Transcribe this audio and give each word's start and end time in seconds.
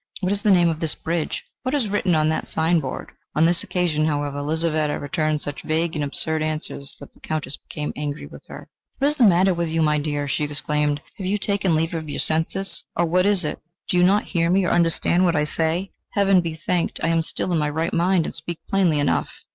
What 0.21 0.31
is 0.31 0.41
the 0.41 0.49
name 0.49 0.67
of 0.67 0.79
this 0.79 0.95
bridge? 0.95 1.43
What 1.61 1.75
is 1.75 1.87
written 1.87 2.15
on 2.15 2.27
that 2.29 2.47
signboard?" 2.47 3.11
On 3.35 3.45
this 3.45 3.61
occasion, 3.61 4.05
however, 4.07 4.41
Lizaveta 4.41 4.97
returned 4.97 5.41
such 5.41 5.61
vague 5.61 5.93
and 5.93 6.03
absurd 6.03 6.41
answers, 6.41 6.95
that 6.99 7.13
the 7.13 7.19
Countess 7.19 7.55
became 7.55 7.93
angry 7.95 8.25
with 8.25 8.43
her. 8.47 8.67
"What 8.97 9.09
is 9.09 9.15
the 9.17 9.23
matter 9.25 9.53
with 9.53 9.69
you, 9.69 9.83
my 9.83 9.99
dear?" 9.99 10.27
she 10.27 10.43
exclaimed. 10.45 11.01
"Have 11.17 11.27
you 11.27 11.37
taken 11.37 11.75
leave 11.75 11.93
of 11.93 12.09
your 12.09 12.17
senses, 12.17 12.83
or 12.95 13.05
what 13.05 13.27
is 13.27 13.45
it? 13.45 13.59
Do 13.87 13.95
you 13.95 14.03
not 14.03 14.23
hear 14.23 14.49
me 14.49 14.65
or 14.65 14.71
understand 14.71 15.23
what 15.23 15.35
I 15.35 15.43
say?... 15.45 15.91
Heaven 16.13 16.41
be 16.41 16.55
thanked, 16.55 16.99
I 17.03 17.09
am 17.09 17.21
still 17.21 17.51
in 17.51 17.59
my 17.59 17.69
right 17.69 17.93
mind 17.93 18.25
and 18.25 18.33
speak 18.33 18.57
plainly 18.67 18.97
enough!" 18.97 19.29